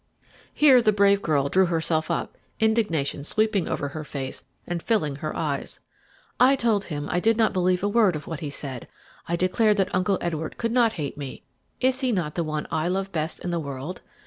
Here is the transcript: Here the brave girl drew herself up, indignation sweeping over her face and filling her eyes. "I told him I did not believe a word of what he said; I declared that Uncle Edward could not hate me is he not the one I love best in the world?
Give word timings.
Here 0.51 0.81
the 0.81 0.91
brave 0.91 1.21
girl 1.21 1.47
drew 1.47 1.67
herself 1.67 2.09
up, 2.09 2.35
indignation 2.59 3.23
sweeping 3.23 3.67
over 3.67 3.89
her 3.89 4.03
face 4.03 4.45
and 4.65 4.81
filling 4.81 5.17
her 5.17 5.35
eyes. 5.37 5.79
"I 6.39 6.55
told 6.55 6.85
him 6.85 7.07
I 7.11 7.19
did 7.19 7.37
not 7.37 7.53
believe 7.53 7.83
a 7.83 7.87
word 7.87 8.15
of 8.15 8.25
what 8.25 8.39
he 8.39 8.49
said; 8.49 8.87
I 9.27 9.35
declared 9.35 9.77
that 9.77 9.93
Uncle 9.93 10.17
Edward 10.19 10.57
could 10.57 10.71
not 10.71 10.93
hate 10.93 11.19
me 11.19 11.43
is 11.79 11.99
he 11.99 12.11
not 12.11 12.33
the 12.33 12.43
one 12.43 12.65
I 12.71 12.87
love 12.87 13.11
best 13.11 13.41
in 13.41 13.51
the 13.51 13.59
world? 13.59 14.01